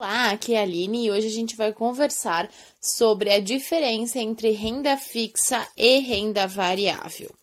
Olá, 0.00 0.30
aqui 0.30 0.54
é 0.54 0.60
a 0.60 0.62
Aline 0.62 1.06
e 1.06 1.10
hoje 1.10 1.26
a 1.26 1.30
gente 1.30 1.56
vai 1.56 1.72
conversar 1.72 2.48
sobre 2.80 3.32
a 3.32 3.40
diferença 3.40 4.20
entre 4.20 4.52
renda 4.52 4.96
fixa 4.96 5.66
e 5.76 5.98
renda 5.98 6.46
variável. 6.46 7.34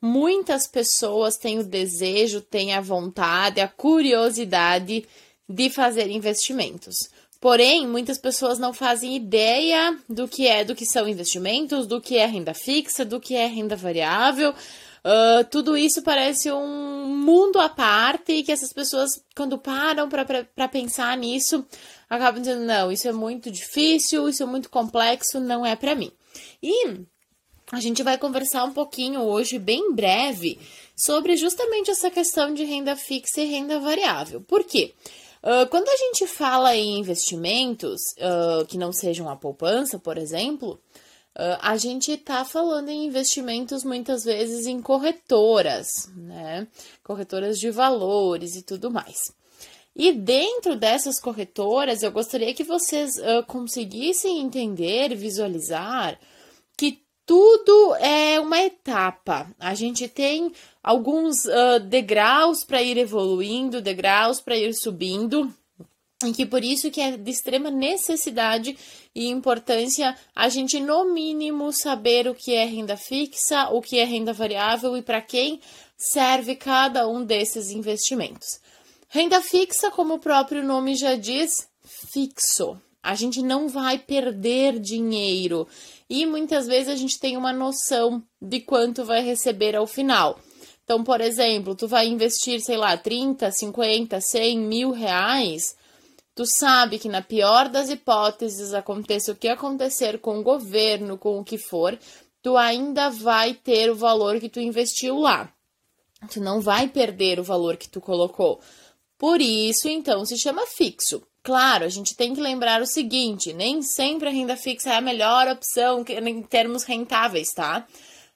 Muitas 0.00 0.66
pessoas 0.66 1.36
têm 1.36 1.58
o 1.58 1.62
desejo, 1.62 2.40
têm 2.40 2.72
a 2.72 2.80
vontade, 2.80 3.60
a 3.60 3.68
curiosidade 3.68 5.04
de 5.46 5.68
fazer 5.68 6.08
investimentos. 6.08 6.94
Porém, 7.38 7.86
muitas 7.86 8.16
pessoas 8.16 8.58
não 8.58 8.72
fazem 8.72 9.14
ideia 9.14 9.98
do 10.08 10.26
que 10.26 10.46
é, 10.46 10.64
do 10.64 10.74
que 10.74 10.86
são 10.86 11.06
investimentos, 11.06 11.86
do 11.86 12.00
que 12.00 12.16
é 12.16 12.24
renda 12.24 12.54
fixa, 12.54 13.04
do 13.04 13.20
que 13.20 13.34
é 13.34 13.46
renda 13.46 13.76
variável. 13.76 14.54
Uh, 15.04 15.44
tudo 15.50 15.76
isso 15.76 16.02
parece 16.02 16.52
um 16.52 17.06
mundo 17.06 17.58
à 17.58 17.68
parte 17.68 18.32
e 18.32 18.42
que 18.42 18.52
essas 18.52 18.72
pessoas, 18.72 19.10
quando 19.34 19.56
param 19.56 20.08
para 20.08 20.68
pensar 20.68 21.16
nisso, 21.16 21.64
acabam 22.08 22.40
dizendo: 22.40 22.64
não, 22.64 22.92
isso 22.92 23.08
é 23.08 23.12
muito 23.12 23.50
difícil, 23.50 24.28
isso 24.28 24.42
é 24.42 24.46
muito 24.46 24.68
complexo, 24.68 25.40
não 25.40 25.64
é 25.64 25.74
para 25.74 25.94
mim. 25.94 26.12
E 26.62 27.00
a 27.72 27.80
gente 27.80 28.02
vai 28.02 28.18
conversar 28.18 28.64
um 28.64 28.72
pouquinho 28.72 29.20
hoje, 29.20 29.58
bem 29.58 29.92
breve, 29.94 30.58
sobre 30.96 31.36
justamente 31.36 31.90
essa 31.90 32.10
questão 32.10 32.52
de 32.52 32.64
renda 32.64 32.96
fixa 32.96 33.40
e 33.40 33.46
renda 33.46 33.78
variável. 33.78 34.40
Por 34.40 34.64
quê? 34.64 34.92
Uh, 35.42 35.66
quando 35.70 35.88
a 35.88 35.96
gente 35.96 36.26
fala 36.26 36.76
em 36.76 36.98
investimentos 36.98 38.00
uh, 38.18 38.66
que 38.66 38.76
não 38.76 38.92
sejam 38.92 39.28
a 39.30 39.36
poupança, 39.36 39.98
por 39.98 40.18
exemplo, 40.18 40.78
Uh, 41.38 41.56
a 41.60 41.76
gente 41.76 42.10
está 42.10 42.44
falando 42.44 42.88
em 42.88 43.06
investimentos 43.06 43.84
muitas 43.84 44.24
vezes 44.24 44.66
em 44.66 44.82
corretoras, 44.82 46.10
né? 46.16 46.66
Corretoras 47.04 47.58
de 47.58 47.70
valores 47.70 48.56
e 48.56 48.62
tudo 48.62 48.90
mais. 48.90 49.16
E 49.94 50.12
dentro 50.12 50.76
dessas 50.76 51.20
corretoras, 51.20 52.02
eu 52.02 52.10
gostaria 52.10 52.52
que 52.52 52.64
vocês 52.64 53.12
uh, 53.16 53.44
conseguissem 53.46 54.40
entender, 54.40 55.14
visualizar 55.14 56.18
que 56.76 57.02
tudo 57.24 57.94
é 57.96 58.40
uma 58.40 58.58
etapa. 58.58 59.48
A 59.58 59.74
gente 59.74 60.08
tem 60.08 60.52
alguns 60.82 61.44
uh, 61.44 61.78
degraus 61.80 62.64
para 62.64 62.82
ir 62.82 62.98
evoluindo, 62.98 63.80
degraus 63.80 64.40
para 64.40 64.56
ir 64.56 64.74
subindo 64.74 65.52
e 66.24 66.32
que 66.32 66.44
por 66.44 66.62
isso 66.62 66.90
que 66.90 67.00
é 67.00 67.16
de 67.16 67.30
extrema 67.30 67.70
necessidade 67.70 68.76
e 69.14 69.28
importância 69.28 70.14
a 70.34 70.48
gente 70.48 70.78
no 70.78 71.12
mínimo 71.12 71.72
saber 71.72 72.28
o 72.28 72.34
que 72.34 72.54
é 72.54 72.64
renda 72.64 72.96
fixa, 72.96 73.70
o 73.70 73.80
que 73.80 73.98
é 73.98 74.04
renda 74.04 74.32
variável 74.32 74.96
e 74.96 75.02
para 75.02 75.22
quem 75.22 75.60
serve 75.96 76.56
cada 76.56 77.08
um 77.08 77.24
desses 77.24 77.70
investimentos. 77.70 78.60
Renda 79.08 79.40
fixa, 79.40 79.90
como 79.90 80.14
o 80.14 80.18
próprio 80.18 80.62
nome 80.62 80.94
já 80.94 81.14
diz, 81.14 81.68
fixo. 82.12 82.78
A 83.02 83.14
gente 83.14 83.42
não 83.42 83.66
vai 83.66 83.98
perder 83.98 84.78
dinheiro 84.78 85.66
e 86.08 86.26
muitas 86.26 86.66
vezes 86.66 86.88
a 86.88 86.96
gente 86.96 87.18
tem 87.18 87.36
uma 87.36 87.52
noção 87.52 88.22
de 88.40 88.60
quanto 88.60 89.04
vai 89.04 89.22
receber 89.22 89.74
ao 89.74 89.86
final. 89.86 90.38
Então, 90.84 91.02
por 91.02 91.20
exemplo, 91.20 91.74
tu 91.74 91.88
vai 91.88 92.08
investir, 92.08 92.60
sei 92.60 92.76
lá, 92.76 92.96
30, 92.96 93.50
50, 93.50 94.20
100 94.20 94.58
mil 94.58 94.90
reais 94.90 95.74
Tu 96.40 96.46
sabe 96.58 96.98
que, 96.98 97.06
na 97.06 97.20
pior 97.20 97.68
das 97.68 97.90
hipóteses, 97.90 98.72
aconteça 98.72 99.30
o 99.30 99.36
que 99.36 99.46
acontecer 99.46 100.18
com 100.20 100.38
o 100.38 100.42
governo, 100.42 101.18
com 101.18 101.38
o 101.38 101.44
que 101.44 101.58
for, 101.58 101.98
tu 102.42 102.56
ainda 102.56 103.10
vai 103.10 103.52
ter 103.52 103.90
o 103.90 103.94
valor 103.94 104.40
que 104.40 104.48
tu 104.48 104.58
investiu 104.58 105.18
lá. 105.18 105.52
Tu 106.30 106.40
não 106.40 106.58
vai 106.58 106.88
perder 106.88 107.38
o 107.38 107.44
valor 107.44 107.76
que 107.76 107.90
tu 107.90 108.00
colocou. 108.00 108.58
Por 109.18 109.38
isso, 109.42 109.86
então, 109.86 110.24
se 110.24 110.38
chama 110.38 110.64
fixo. 110.64 111.22
Claro, 111.42 111.84
a 111.84 111.90
gente 111.90 112.16
tem 112.16 112.34
que 112.34 112.40
lembrar 112.40 112.80
o 112.80 112.86
seguinte: 112.86 113.52
nem 113.52 113.82
sempre 113.82 114.30
a 114.30 114.32
renda 114.32 114.56
fixa 114.56 114.94
é 114.94 114.96
a 114.96 115.02
melhor 115.02 115.46
opção 115.46 116.02
em 116.08 116.42
termos 116.42 116.84
rentáveis, 116.84 117.48
tá? 117.54 117.86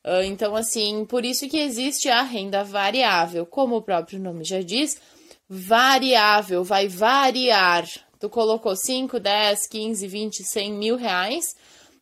Ah, 0.04 0.22
então, 0.26 0.54
assim, 0.54 1.06
por 1.06 1.24
isso 1.24 1.48
que 1.48 1.56
existe 1.56 2.10
a 2.10 2.20
renda 2.20 2.62
variável. 2.62 3.46
Como 3.46 3.76
o 3.76 3.82
próprio 3.82 4.20
nome 4.20 4.44
já 4.44 4.60
diz, 4.60 5.00
variável, 5.48 6.64
vai 6.64 6.88
variar. 6.88 7.86
Tu 8.18 8.28
colocou 8.30 8.74
5, 8.74 9.20
10, 9.20 9.66
15, 9.68 10.06
20, 10.06 10.44
100 10.44 10.72
mil 10.72 10.96
reais, 10.96 11.44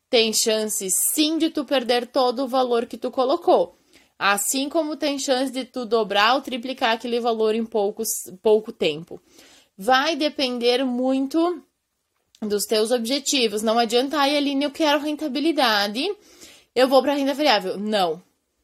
tem 0.09 0.33
chance 0.33 0.89
sim 1.15 1.39
de 1.39 1.51
tu 1.51 1.65
perder 1.65 2.07
todo 2.07 2.45
o 2.45 2.49
valor 2.49 2.87
que 2.87 2.97
tu 2.97 3.11
colocou. 3.11 3.77
Assim 4.19 4.69
como 4.69 4.97
tem 4.97 5.19
chance 5.19 5.51
de 5.51 5.65
tu 5.65 5.85
dobrar 5.85 6.35
ou 6.35 6.41
triplicar 6.41 6.93
aquele 6.93 7.19
valor 7.19 7.55
em 7.57 7.65
pouco 7.65 8.73
tempo. 8.73 9.21
Vai 9.77 10.15
depender 10.15 10.85
muito 10.85 11.61
dos 12.41 12.65
teus 12.65 12.93
objetivos. 12.93 13.63
Não 13.63 13.79
adianta, 13.79 14.19
ai, 14.19 14.37
Aline, 14.37 14.65
eu 14.65 14.71
quero 14.71 15.01
rentabilidade, 15.01 16.09
eu 16.75 16.87
vou 16.87 17.03
para 17.03 17.15
renda 17.15 17.35
variável. 17.35 17.77
Não. 17.77 18.23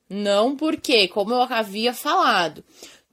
Não 0.09 0.55
porque, 0.55 1.09
como 1.09 1.35
eu 1.35 1.43
havia 1.43 1.93
falado, 1.93 2.63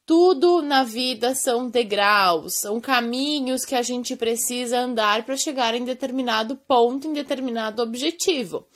tudo 0.06 0.62
na 0.62 0.84
vida 0.84 1.34
são 1.34 1.70
degraus, 1.70 2.54
são 2.62 2.80
caminhos 2.80 3.66
que 3.66 3.74
a 3.74 3.82
gente 3.82 4.16
precisa 4.16 4.80
andar 4.80 5.26
para 5.26 5.36
chegar 5.36 5.74
em 5.74 5.84
determinado 5.84 6.56
ponto, 6.56 7.08
em 7.08 7.14
determinado 7.14 7.82
objetivo. 7.82 8.68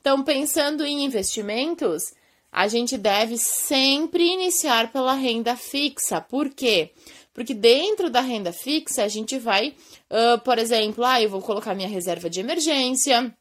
Então, 0.00 0.22
pensando 0.22 0.84
em 0.84 1.04
investimentos, 1.04 2.14
a 2.52 2.68
gente 2.68 2.96
deve 2.96 3.36
sempre 3.36 4.24
iniciar 4.24 4.92
pela 4.92 5.14
renda 5.14 5.56
fixa. 5.56 6.20
Por 6.20 6.50
quê? 6.50 6.92
Porque 7.34 7.52
dentro 7.52 8.08
da 8.08 8.20
renda 8.20 8.52
fixa 8.52 9.02
a 9.02 9.08
gente 9.08 9.38
vai, 9.38 9.74
uh, 10.10 10.38
por 10.42 10.58
exemplo, 10.58 11.04
ah, 11.04 11.20
eu 11.20 11.28
vou 11.28 11.42
colocar 11.42 11.74
minha 11.74 11.88
reserva 11.88 12.30
de 12.30 12.40
emergência, 12.40 13.34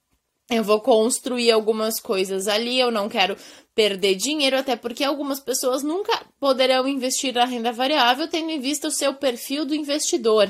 eu 0.50 0.64
vou 0.64 0.80
construir 0.80 1.52
algumas 1.52 2.00
coisas 2.00 2.48
ali, 2.48 2.80
eu 2.80 2.92
não 2.92 3.10
quero 3.10 3.36
perder 3.74 4.16
dinheiro, 4.16 4.58
até 4.58 4.76
porque 4.76 5.04
algumas 5.04 5.40
pessoas 5.40 5.84
nunca 5.84 6.26
poderão 6.40 6.88
investir 6.88 7.34
na 7.34 7.46
renda 7.46 7.72
variável 7.72 8.28
tendo 8.28 8.52
em 8.52 8.60
vista 8.60 8.88
o 8.88 8.92
seu 8.92 9.14
perfil 9.14 9.66
do 9.66 9.76
investidor. 9.76 10.50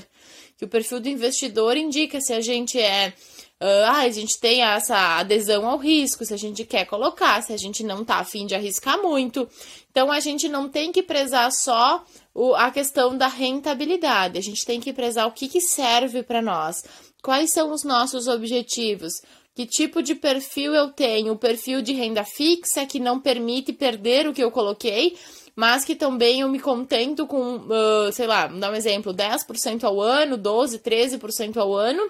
Que 0.57 0.65
o 0.65 0.67
perfil 0.67 0.99
do 0.99 1.09
investidor 1.09 1.75
indica 1.75 2.21
se 2.21 2.33
a 2.33 2.39
gente 2.39 2.79
é. 2.79 3.13
Uh, 3.61 3.87
ah, 3.87 3.99
a 3.99 4.09
gente 4.09 4.37
tem 4.37 4.61
essa 4.61 5.17
adesão 5.17 5.65
ao 5.65 5.77
risco, 5.77 6.25
se 6.25 6.33
a 6.33 6.37
gente 6.37 6.65
quer 6.65 6.85
colocar, 6.85 7.41
se 7.41 7.53
a 7.53 7.57
gente 7.57 7.83
não 7.83 8.03
tá 8.03 8.17
afim 8.17 8.45
de 8.45 8.53
arriscar 8.53 9.01
muito. 9.01 9.47
Então, 9.89 10.11
a 10.11 10.19
gente 10.19 10.49
não 10.49 10.67
tem 10.67 10.91
que 10.91 11.01
prezar 11.01 11.49
só 11.53 12.03
o, 12.33 12.53
a 12.53 12.69
questão 12.69 13.17
da 13.17 13.27
rentabilidade, 13.27 14.37
a 14.37 14.41
gente 14.41 14.65
tem 14.65 14.81
que 14.81 14.91
prezar 14.91 15.25
o 15.25 15.31
que, 15.31 15.47
que 15.47 15.61
serve 15.61 16.21
para 16.21 16.41
nós, 16.41 16.83
quais 17.25 17.51
são 17.51 17.71
os 17.71 17.83
nossos 17.83 18.27
objetivos, 18.27 19.13
que 19.55 19.65
tipo 19.65 20.03
de 20.03 20.13
perfil 20.13 20.75
eu 20.75 20.91
tenho? 20.91 21.33
O 21.33 21.39
perfil 21.39 21.81
de 21.81 21.91
renda 21.91 22.23
fixa, 22.23 22.85
que 22.85 22.99
não 22.99 23.19
permite 23.19 23.73
perder 23.73 24.27
o 24.27 24.33
que 24.33 24.43
eu 24.43 24.51
coloquei, 24.51 25.17
mas 25.55 25.83
que 25.83 25.95
também 25.95 26.41
eu 26.41 26.47
me 26.47 26.59
contento 26.59 27.25
com, 27.25 27.55
uh, 27.55 28.11
sei 28.11 28.27
lá, 28.27 28.45
dar 28.45 28.71
um 28.71 28.75
exemplo, 28.75 29.11
10% 29.11 29.83
ao 29.85 29.99
ano, 29.99 30.37
12%, 30.37 30.79
13% 30.83 31.57
ao 31.57 31.73
ano, 31.73 32.03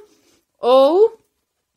ou 0.60 1.18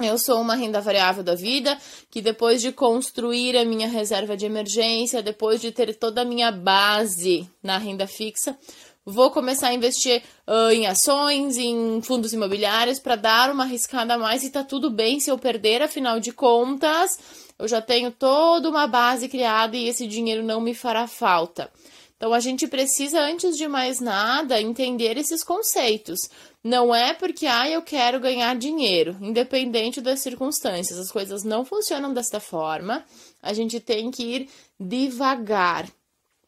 eu 0.01 0.19
sou 0.19 0.41
uma 0.41 0.57
renda 0.57 0.81
variável 0.81 1.23
da 1.23 1.37
vida, 1.37 1.79
que 2.11 2.21
depois 2.21 2.61
de 2.61 2.73
construir 2.73 3.57
a 3.57 3.65
minha 3.65 3.87
reserva 3.87 4.37
de 4.37 4.47
emergência, 4.47 5.23
depois 5.23 5.61
de 5.61 5.71
ter 5.71 5.95
toda 5.97 6.23
a 6.23 6.25
minha 6.25 6.51
base 6.51 7.49
na 7.63 7.79
renda 7.79 8.07
fixa, 8.07 8.59
vou 9.09 9.31
começar 9.31 9.69
a 9.69 9.75
investir 9.75 10.23
uh, 10.47 10.71
em 10.71 10.87
ações, 10.87 11.57
em 11.57 12.01
fundos 12.03 12.33
imobiliários 12.33 12.99
para 12.99 13.17
dar 13.17 13.51
uma 13.51 13.65
arriscada 13.65 14.15
a 14.15 14.19
mais 14.19 14.45
e 14.45 14.51
tá 14.51 14.63
tudo 14.63 14.91
bem 14.91 15.19
se 15.19 15.31
eu 15.31 15.39
perder, 15.39 15.83
afinal 15.83 16.21
de 16.21 16.31
contas, 16.31 17.11
eu 17.59 17.67
já 17.67 17.81
tenho 17.81 18.11
toda 18.11 18.69
uma 18.69 18.87
base 18.87 19.29
criada 19.29 19.77
e 19.77 19.89
esse 19.89 20.07
dinheiro 20.07 20.43
não 20.43 20.61
me 20.61 20.75
fará 20.75 21.07
falta. 21.07 21.71
Então 22.19 22.35
a 22.35 22.41
gente 22.41 22.67
precisa, 22.67 23.21
antes 23.21 23.57
de 23.57 23.69
mais 23.69 24.01
nada, 24.01 24.61
entender 24.61 25.17
esses 25.17 25.45
conceitos. 25.45 26.19
Não 26.63 26.93
é 26.93 27.15
porque 27.15 27.47
ah, 27.47 27.71
eu 27.71 27.81
quero 27.81 28.19
ganhar 28.19 28.57
dinheiro, 28.57 29.17
independente 29.21 30.01
das 30.01 30.21
circunstâncias. 30.21 30.99
As 30.99 31.13
coisas 31.13 31.45
não 31.45 31.65
funcionam 31.65 32.13
desta 32.13 32.41
forma. 32.41 33.05
A 33.41 33.53
gente 33.53 33.79
tem 33.79 34.11
que 34.11 34.25
ir 34.25 34.49
devagar. 34.79 35.89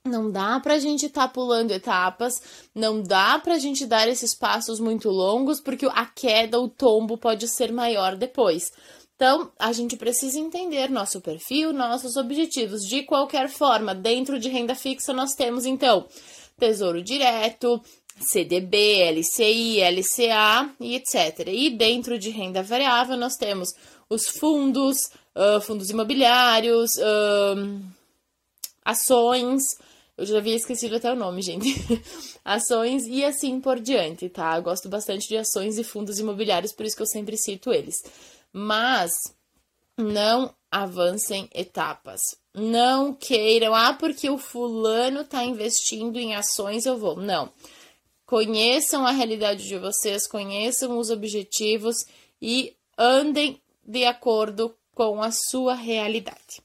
Não 0.05 0.31
dá 0.31 0.59
para 0.61 0.75
a 0.75 0.79
gente 0.79 1.07
estar 1.07 1.29
tá 1.29 1.29
pulando 1.29 1.73
etapas, 1.73 2.33
não 2.75 3.03
dá 3.03 3.39
para 3.39 3.55
a 3.55 3.59
gente 3.59 3.85
dar 3.85 4.09
esses 4.09 4.35
passos 4.35 4.81
muito 4.81 5.11
longos, 5.11 5.61
porque 5.61 5.85
a 5.87 6.07
queda, 6.07 6.59
o 6.59 6.69
tombo 6.69 7.19
pode 7.19 7.47
ser 7.47 7.71
maior 7.71 8.17
depois. 8.17 8.71
Então, 9.15 9.53
a 9.59 9.71
gente 9.73 9.99
precisa 9.99 10.39
entender 10.39 10.89
nosso 10.89 11.21
perfil, 11.21 11.75
nossos 11.75 12.17
objetivos. 12.17 12.81
De 12.87 13.03
qualquer 13.03 13.51
forma, 13.51 13.95
dentro 13.95 14.41
de 14.41 14.49
renda 14.49 14.75
fixa, 14.75 15.13
nós 15.13 15.35
temos 15.35 15.67
então 15.67 16.07
Tesouro 16.59 17.03
Direto, 17.03 17.79
CDB, 18.19 19.11
LCI, 19.13 19.83
LCA 19.83 20.71
e 20.81 20.95
etc. 20.95 21.47
E 21.49 21.69
dentro 21.69 22.19
de 22.19 22.31
renda 22.31 22.63
variável, 22.63 23.19
nós 23.19 23.37
temos 23.37 23.69
os 24.09 24.27
fundos, 24.27 24.97
uh, 25.37 25.61
fundos 25.61 25.91
imobiliários, 25.91 26.93
uh, 26.97 28.00
ações 28.85 29.63
Eu 30.17 30.27
já 30.27 30.39
havia 30.39 30.55
esquecido 30.55 30.97
até 30.97 31.11
o 31.11 31.17
nome, 31.17 31.41
gente. 31.41 31.69
ações 32.45 33.07
e 33.07 33.25
assim 33.25 33.61
por 33.61 33.81
diante, 33.81 34.29
tá? 34.29 34.57
Eu 34.57 34.63
gosto 34.63 34.89
bastante 34.89 35.27
de 35.27 35.37
ações 35.37 35.79
e 35.79 35.85
fundos 35.85 36.19
imobiliários, 36.19 36.73
por 36.73 36.85
isso 36.85 36.97
que 36.97 37.03
eu 37.03 37.07
sempre 37.07 37.39
cito 37.39 37.73
eles. 37.73 37.97
Mas 38.53 39.11
não 39.97 40.55
avancem 40.71 41.49
etapas. 41.55 42.21
Não 42.55 43.15
queiram, 43.15 43.75
ah, 43.75 43.95
porque 43.95 44.29
o 44.29 44.39
fulano 44.39 45.25
tá 45.25 45.45
investindo 45.45 46.19
em 46.19 46.35
ações, 46.35 46.85
eu 46.85 46.99
vou. 46.99 47.17
Não. 47.17 47.51
Conheçam 48.27 49.07
a 49.07 49.11
realidade 49.11 49.67
de 49.67 49.79
vocês, 49.79 50.27
conheçam 50.27 50.99
os 50.99 51.11
objetivos 51.11 51.97
e 52.41 52.77
andem 52.97 53.61
de 53.85 54.05
acordo 54.05 54.75
com 54.95 55.23
a 55.23 55.31
sua 55.33 55.75
realidade. 55.75 56.63